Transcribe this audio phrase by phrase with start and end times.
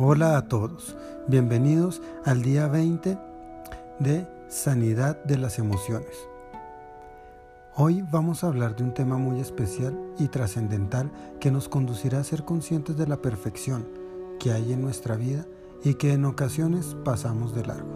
[0.00, 3.18] Hola a todos, bienvenidos al día 20
[3.98, 6.14] de Sanidad de las Emociones.
[7.74, 12.24] Hoy vamos a hablar de un tema muy especial y trascendental que nos conducirá a
[12.24, 13.88] ser conscientes de la perfección
[14.38, 15.44] que hay en nuestra vida
[15.82, 17.90] y que en ocasiones pasamos de largo.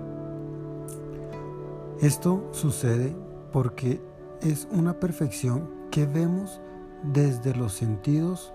[2.01, 3.15] Esto sucede
[3.53, 4.03] porque
[4.41, 6.61] es una perfección que vemos
[7.05, 8.53] desde los sentidos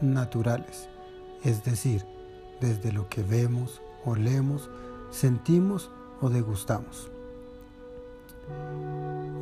[0.00, 0.88] naturales,
[1.42, 2.13] es decir,
[2.60, 4.70] desde lo que vemos, olemos,
[5.10, 5.90] sentimos
[6.20, 7.10] o degustamos.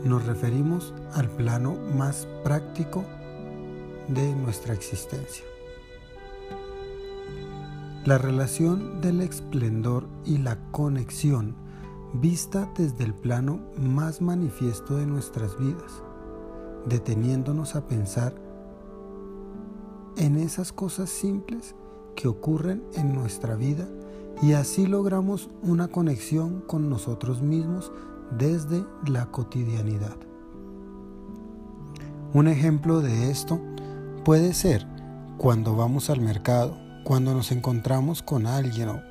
[0.04, 3.04] Nos referimos al plano más práctico
[4.08, 5.44] de nuestra existencia.
[8.04, 11.54] La relación del esplendor y la conexión
[12.14, 16.02] vista desde el plano más manifiesto de nuestras vidas,
[16.86, 18.34] deteniéndonos a pensar
[20.16, 21.74] en esas cosas simples
[22.14, 23.88] que ocurren en nuestra vida
[24.42, 27.92] y así logramos una conexión con nosotros mismos
[28.36, 30.16] desde la cotidianidad.
[32.34, 33.60] Un ejemplo de esto
[34.24, 34.86] puede ser
[35.36, 39.02] cuando vamos al mercado, cuando nos encontramos con alguien o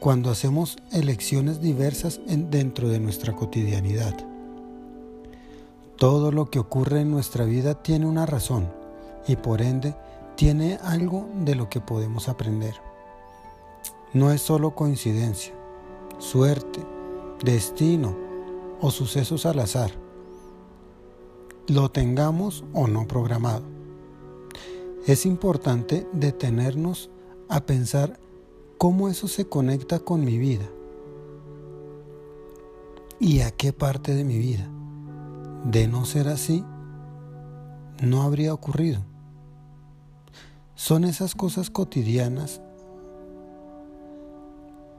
[0.00, 4.14] cuando hacemos elecciones diversas dentro de nuestra cotidianidad.
[5.96, 8.68] Todo lo que ocurre en nuestra vida tiene una razón
[9.28, 9.94] y por ende
[10.42, 12.74] tiene algo de lo que podemos aprender.
[14.12, 15.54] No es solo coincidencia,
[16.18, 16.84] suerte,
[17.44, 18.16] destino
[18.80, 19.92] o sucesos al azar.
[21.68, 23.62] Lo tengamos o no programado.
[25.06, 27.08] Es importante detenernos
[27.48, 28.18] a pensar
[28.78, 30.68] cómo eso se conecta con mi vida
[33.20, 34.68] y a qué parte de mi vida.
[35.66, 36.64] De no ser así,
[38.02, 39.11] no habría ocurrido.
[40.74, 42.60] Son esas cosas cotidianas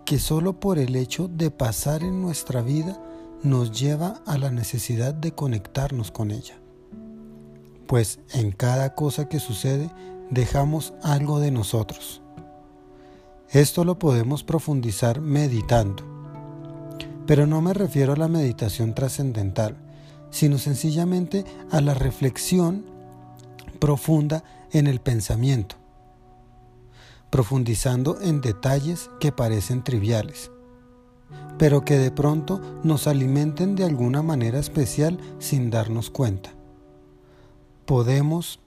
[0.06, 3.02] que solo por el hecho de pasar en nuestra vida
[3.42, 6.56] nos lleva a la necesidad de conectarnos con ella.
[7.88, 9.92] Pues en cada cosa que sucede
[10.30, 12.22] dejamos algo de nosotros.
[13.50, 16.04] Esto lo podemos profundizar meditando.
[17.26, 19.78] Pero no me refiero a la meditación trascendental,
[20.32, 22.86] sino sencillamente a la reflexión
[23.80, 24.44] profunda
[24.74, 25.78] en el pensamiento,
[27.30, 30.52] profundizando en detalles que parecen triviales,
[31.58, 36.52] pero que de pronto nos alimenten de alguna manera especial sin darnos cuenta.
[37.86, 38.60] Podemos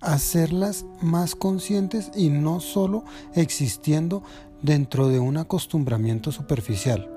[0.00, 3.04] hacerlas más conscientes y no solo
[3.34, 4.22] existiendo
[4.62, 7.10] dentro de un acostumbramiento superficial,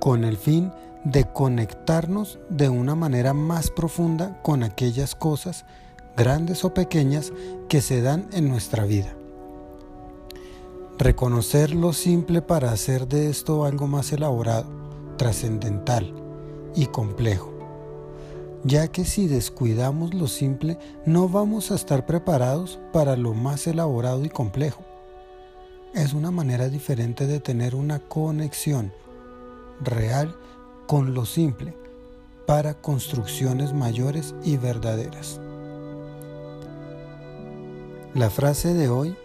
[0.00, 0.72] con el fin
[1.04, 5.64] de conectarnos de una manera más profunda con aquellas cosas,
[6.16, 7.32] grandes o pequeñas,
[7.68, 9.14] que se dan en nuestra vida.
[10.98, 14.66] Reconocer lo simple para hacer de esto algo más elaborado,
[15.16, 16.12] trascendental
[16.74, 17.52] y complejo
[18.64, 24.24] ya que si descuidamos lo simple no vamos a estar preparados para lo más elaborado
[24.24, 24.82] y complejo.
[25.94, 28.92] Es una manera diferente de tener una conexión
[29.80, 30.36] real
[30.86, 31.74] con lo simple
[32.46, 35.40] para construcciones mayores y verdaderas.
[38.14, 39.16] La frase de hoy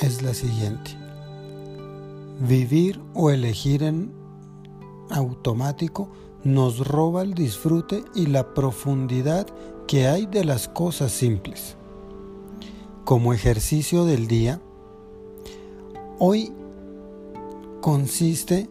[0.00, 0.92] es la siguiente.
[2.38, 4.12] Vivir o elegir en
[5.10, 6.08] automático
[6.44, 9.48] nos roba el disfrute y la profundidad
[9.88, 11.76] que hay de las cosas simples.
[13.04, 14.60] Como ejercicio del día,
[16.20, 16.52] hoy
[17.80, 18.70] consiste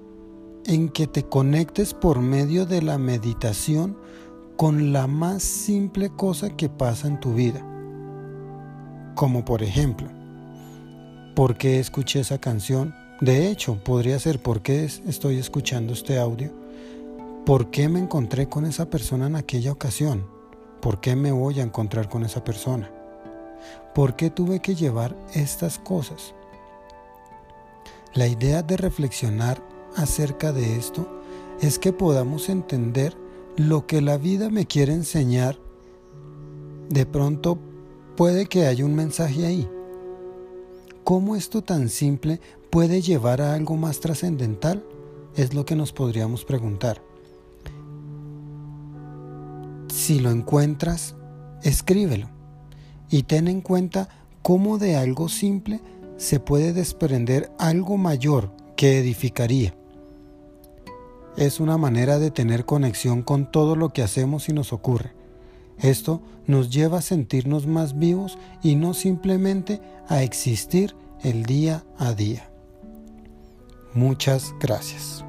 [0.63, 3.97] en que te conectes por medio de la meditación
[4.55, 7.68] con la más simple cosa que pasa en tu vida.
[9.19, 10.07] Como por ejemplo,
[11.35, 12.95] ¿por qué escuché esa canción?
[13.19, 16.53] De hecho, podría ser por qué estoy escuchando este audio
[17.45, 20.25] ¿Por qué me encontré con esa persona en aquella ocasión?
[20.81, 22.89] ¿Por qué me voy a encontrar con esa persona?
[23.93, 26.33] ¿Por qué tuve que llevar estas cosas?
[28.13, 29.61] La idea de reflexionar
[29.97, 31.21] acerca de esto
[31.59, 33.17] es que podamos entender
[33.57, 35.57] lo que la vida me quiere enseñar.
[36.87, 37.59] De pronto
[38.19, 39.65] puede que haya un mensaje ahí.
[41.05, 44.83] ¿Cómo esto tan simple puede llevar a algo más trascendental?
[45.37, 47.01] Es lo que nos podríamos preguntar.
[49.87, 51.15] Si lo encuentras,
[51.63, 52.29] escríbelo
[53.09, 54.09] y ten en cuenta
[54.41, 55.79] cómo de algo simple
[56.17, 59.73] se puede desprender algo mayor que edificaría.
[61.37, 65.18] Es una manera de tener conexión con todo lo que hacemos y nos ocurre.
[65.81, 72.13] Esto nos lleva a sentirnos más vivos y no simplemente a existir el día a
[72.13, 72.49] día.
[73.93, 75.23] Muchas gracias.